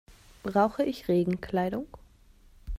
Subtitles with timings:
[0.41, 1.85] Brauche ich Regenkleidung?